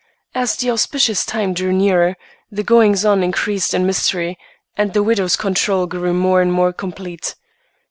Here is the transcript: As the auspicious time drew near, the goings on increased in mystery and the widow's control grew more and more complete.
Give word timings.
As 0.33 0.55
the 0.55 0.71
auspicious 0.71 1.23
time 1.23 1.53
drew 1.53 1.71
near, 1.71 2.17
the 2.49 2.63
goings 2.63 3.05
on 3.05 3.21
increased 3.21 3.75
in 3.75 3.85
mystery 3.85 4.35
and 4.75 4.93
the 4.93 5.03
widow's 5.03 5.35
control 5.35 5.85
grew 5.85 6.11
more 6.11 6.41
and 6.41 6.51
more 6.51 6.73
complete. 6.73 7.35